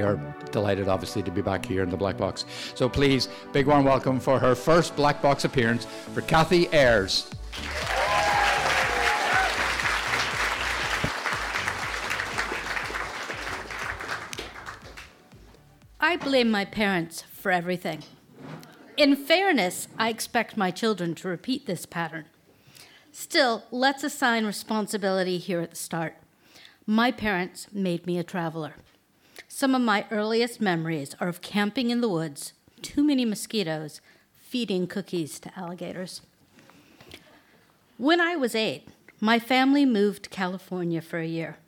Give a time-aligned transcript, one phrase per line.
[0.00, 0.16] we are
[0.50, 2.46] delighted, obviously, to be back here in the Black Box.
[2.74, 5.84] So please, big warm welcome for her first Black Box appearance
[6.14, 7.30] for Kathy Ayers.
[16.00, 18.02] I blame my parents for everything.
[18.96, 22.24] In fairness, I expect my children to repeat this pattern.
[23.12, 26.14] Still, let's assign responsibility here at the start.
[26.86, 28.76] My parents made me a traveler.
[29.52, 34.00] Some of my earliest memories are of camping in the woods, too many mosquitoes,
[34.36, 36.20] feeding cookies to alligators.
[37.98, 38.86] When I was eight,
[39.20, 41.58] my family moved to California for a year.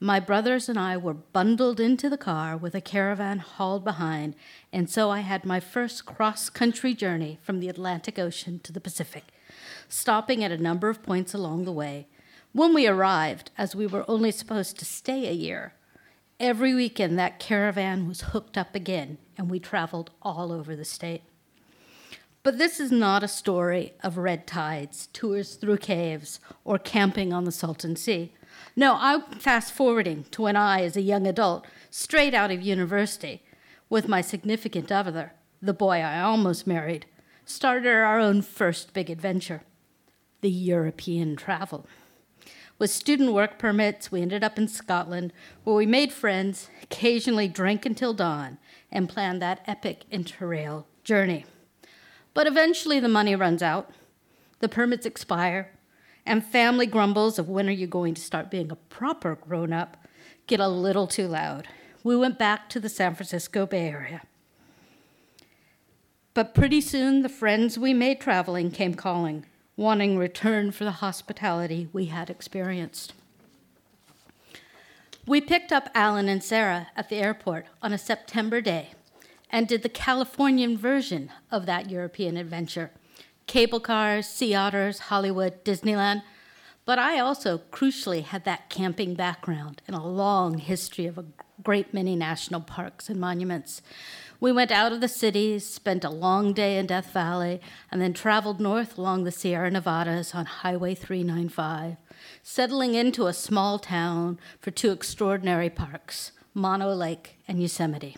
[0.00, 4.34] My brothers and I were bundled into the car with a caravan hauled behind,
[4.72, 8.80] and so I had my first cross country journey from the Atlantic Ocean to the
[8.80, 9.26] Pacific,
[9.88, 12.08] stopping at a number of points along the way.
[12.52, 15.74] When we arrived, as we were only supposed to stay a year,
[16.40, 21.22] every weekend that caravan was hooked up again, and we traveled all over the state.
[22.42, 27.44] But this is not a story of red tides, tours through caves, or camping on
[27.44, 28.32] the Salton Sea.
[28.76, 33.42] No, I'm fast forwarding to when I, as a young adult, straight out of university,
[33.90, 37.06] with my significant other, the boy I almost married,
[37.44, 39.62] started our own first big adventure
[40.40, 41.84] the European travel.
[42.78, 45.32] With student work permits, we ended up in Scotland,
[45.64, 48.58] where we made friends, occasionally drank until dawn,
[48.92, 51.44] and planned that epic interrail journey.
[52.34, 53.90] But eventually the money runs out,
[54.60, 55.72] the permits expire,
[56.24, 59.96] and family grumbles of when are you going to start being a proper grown up
[60.48, 61.68] get a little too loud.
[62.02, 64.22] We went back to the San Francisco Bay Area.
[66.34, 69.44] But pretty soon the friends we made traveling came calling,
[69.78, 73.12] wanting return for the hospitality we had experienced.
[75.24, 78.90] We picked up Alan and Sarah at the airport on a September day
[79.50, 82.90] and did the Californian version of that European adventure
[83.46, 86.22] cable cars, sea otters, Hollywood, Disneyland.
[86.84, 91.24] But I also crucially had that camping background and a long history of a
[91.62, 93.82] great many national parks and monuments.
[94.40, 97.60] We went out of the cities, spent a long day in Death Valley,
[97.90, 101.96] and then traveled north along the Sierra Nevadas on Highway 395,
[102.42, 108.16] settling into a small town for two extraordinary parks, Mono Lake and Yosemite.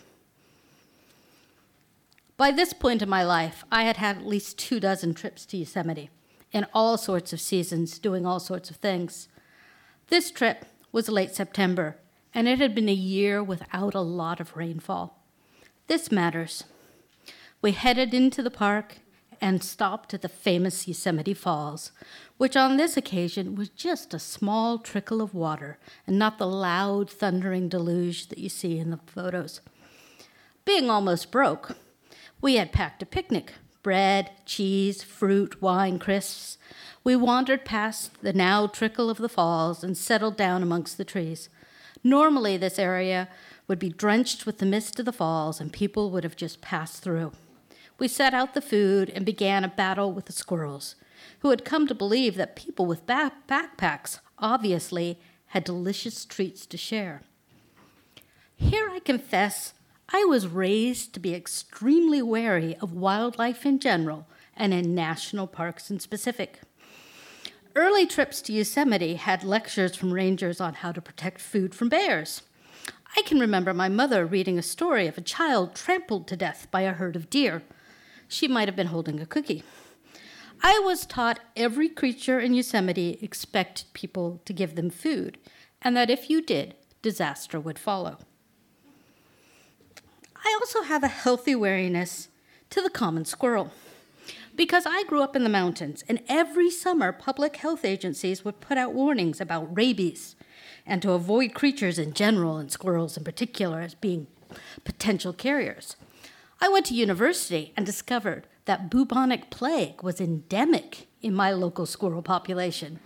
[2.37, 5.57] By this point in my life, I had had at least two dozen trips to
[5.57, 6.09] Yosemite
[6.51, 9.27] in all sorts of seasons, doing all sorts of things.
[10.09, 11.97] This trip was late September,
[12.33, 15.19] and it had been a year without a lot of rainfall.
[15.87, 16.63] This matters.
[17.61, 18.97] We headed into the park
[19.41, 21.91] and stopped at the famous Yosemite Falls,
[22.37, 27.09] which on this occasion was just a small trickle of water and not the loud,
[27.09, 29.61] thundering deluge that you see in the photos.
[30.63, 31.75] Being almost broke,
[32.39, 33.53] we had packed a picnic
[33.83, 36.59] bread, cheese, fruit, wine, crisps.
[37.03, 41.49] We wandered past the now trickle of the falls and settled down amongst the trees.
[42.03, 43.29] Normally, this area
[43.67, 47.03] would be drenched with the mist of the falls, and people would have just passed
[47.03, 47.31] through.
[47.99, 50.95] We set out the food and began a battle with the squirrels,
[51.39, 56.77] who had come to believe that people with back- backpacks obviously had delicious treats to
[56.77, 57.21] share.
[58.55, 59.73] Here I confess
[60.09, 65.89] I was raised to be extremely wary of wildlife in general and in national parks
[65.89, 66.61] in specific.
[67.73, 72.41] Early trips to Yosemite had lectures from rangers on how to protect food from bears.
[73.15, 76.81] I can remember my mother reading a story of a child trampled to death by
[76.81, 77.63] a herd of deer.
[78.27, 79.63] She might have been holding a cookie.
[80.61, 85.37] I was taught every creature in Yosemite expected people to give them food,
[85.81, 88.17] and that if you did, disaster would follow.
[90.35, 92.27] I also have a healthy wariness
[92.69, 93.71] to the common squirrel.
[94.55, 98.77] Because I grew up in the mountains, and every summer public health agencies would put
[98.77, 100.35] out warnings about rabies
[100.85, 104.27] and to avoid creatures in general and squirrels in particular as being
[104.83, 105.95] potential carriers.
[106.59, 112.21] I went to university and discovered that bubonic plague was endemic in my local squirrel
[112.21, 112.99] population.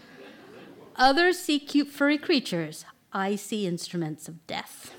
[0.97, 4.93] Others see cute furry creatures, I see instruments of death.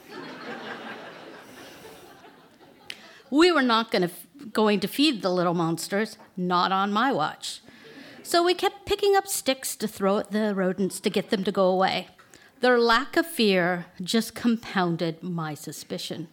[3.30, 4.14] We were not going to,
[4.52, 7.60] going to feed the little monsters, not on my watch.
[8.22, 11.52] So we kept picking up sticks to throw at the rodents to get them to
[11.52, 12.08] go away.
[12.60, 16.28] Their lack of fear just compounded my suspicion.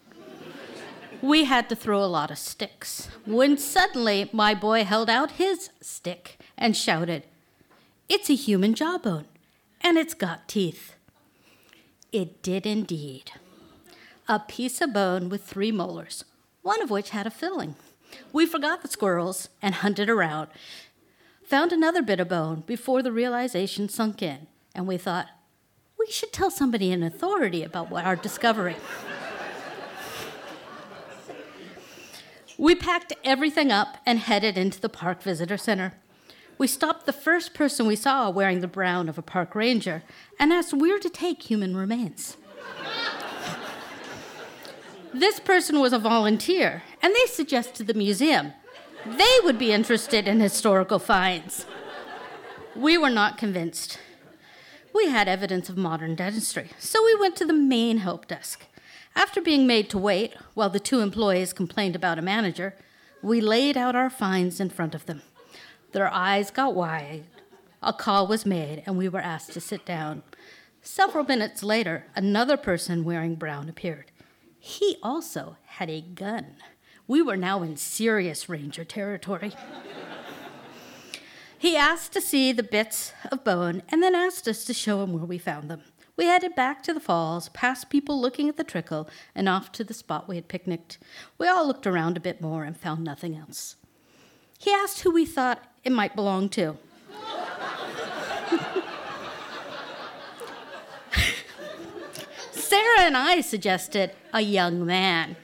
[1.21, 5.69] We had to throw a lot of sticks when suddenly my boy held out his
[5.81, 7.23] stick and shouted,
[8.09, 9.25] It's a human jawbone,
[9.81, 10.95] and it's got teeth.
[12.11, 13.31] It did indeed.
[14.27, 16.23] a piece of bone with three molars,
[16.61, 17.75] one of which had a filling.
[18.31, 20.49] We forgot the squirrels and hunted around,
[21.43, 25.27] found another bit of bone before the realization sunk in, and we thought,
[25.99, 28.75] we should tell somebody in authority about our discovery.
[32.57, 35.93] we packed everything up and headed into the park visitor center.
[36.57, 40.03] We stopped the first person we saw wearing the brown of a park ranger
[40.39, 42.37] and asked where to take human remains.
[45.13, 48.53] This person was a volunteer, and they suggested the museum.
[49.05, 51.65] They would be interested in historical finds.
[52.75, 53.99] We were not convinced.
[54.93, 58.65] We had evidence of modern dentistry, so we went to the main help desk.
[59.15, 62.75] After being made to wait while the two employees complained about a manager,
[63.21, 65.21] we laid out our finds in front of them.
[65.91, 67.25] Their eyes got wide.
[67.81, 70.23] A call was made, and we were asked to sit down.
[70.81, 74.11] Several minutes later, another person wearing brown appeared.
[74.65, 76.55] He also had a gun.
[77.05, 79.51] We were now in serious ranger territory.
[81.59, 85.11] he asked to see the bits of bone and then asked us to show him
[85.11, 85.81] where we found them.
[86.15, 89.83] We headed back to the falls, past people looking at the trickle, and off to
[89.83, 90.97] the spot we had picnicked.
[91.37, 93.75] We all looked around a bit more and found nothing else.
[94.59, 96.77] He asked who we thought it might belong to.
[102.73, 105.35] Sarah and I suggested a young man.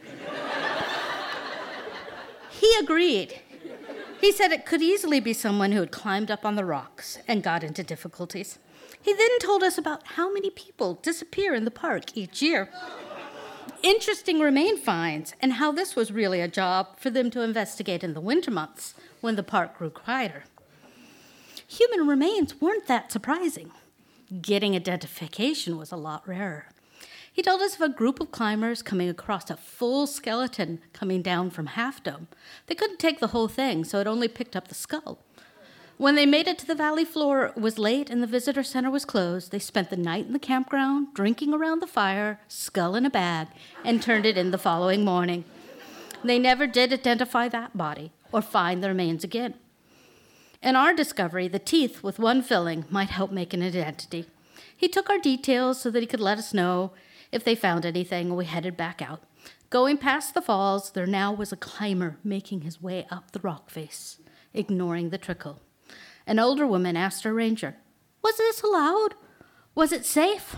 [2.49, 3.41] He agreed.
[4.21, 7.43] He said it could easily be someone who had climbed up on the rocks and
[7.43, 8.59] got into difficulties.
[9.01, 12.69] He then told us about how many people disappear in the park each year.
[13.81, 18.13] Interesting remain finds, and how this was really a job for them to investigate in
[18.13, 20.43] the winter months when the park grew quieter.
[21.67, 23.71] Human remains weren't that surprising.
[24.41, 26.67] Getting identification was a lot rarer.
[27.39, 31.51] He told us of a group of climbers coming across a full skeleton coming down
[31.51, 32.27] from Half Dome.
[32.67, 35.19] They couldn't take the whole thing, so it only picked up the skull.
[35.95, 38.91] When they made it to the valley floor, it was late and the visitor center
[38.91, 39.53] was closed.
[39.53, 43.47] They spent the night in the campground, drinking around the fire, skull in a bag,
[43.85, 45.45] and turned it in the following morning.
[46.21, 49.53] They never did identify that body or find the remains again.
[50.61, 54.25] In our discovery, the teeth with one filling might help make an identity.
[54.75, 56.91] He took our details so that he could let us know
[57.31, 59.23] if they found anything, we headed back out.
[59.69, 63.69] Going past the falls, there now was a climber making his way up the rock
[63.69, 64.19] face,
[64.53, 65.61] ignoring the trickle.
[66.25, 67.75] An older woman asked her ranger,
[68.23, 69.15] Was this allowed?
[69.75, 70.55] Was it safe?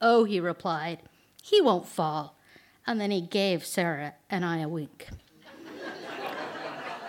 [0.00, 1.00] Oh, he replied,
[1.42, 2.38] he won't fall.
[2.86, 5.08] And then he gave Sarah and I a wink.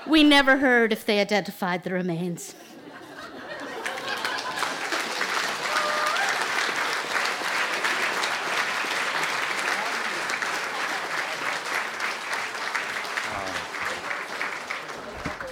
[0.08, 2.54] We never heard if they identified the remains.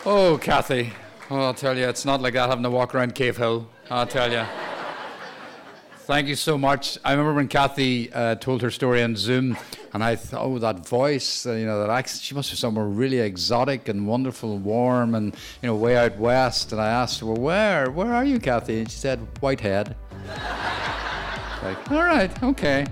[0.05, 0.91] Oh, Kathy.
[1.29, 3.69] I'll tell you, it's not like that having to walk around Cave Hill.
[3.89, 4.43] I'll tell you.
[5.99, 6.97] Thank you so much.
[7.05, 9.57] I remember when Kathy uh, told her story on Zoom,
[9.93, 12.85] and I thought, oh, that voice, uh, you know, that accent, she must be somewhere
[12.85, 16.73] really exotic and wonderful, warm, and, you know, way out west.
[16.73, 17.89] And I asked her, well, where?
[17.89, 18.79] Where are you, Kathy?
[18.79, 19.95] And she said, Whitehead.
[21.63, 22.85] like, all right, okay.